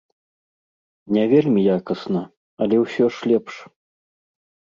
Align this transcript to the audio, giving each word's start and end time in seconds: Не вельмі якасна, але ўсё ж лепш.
Не 1.17 1.25
вельмі 1.33 1.61
якасна, 1.77 2.23
але 2.67 2.75
ўсё 2.85 3.05
ж 3.17 3.31
лепш. 3.33 3.53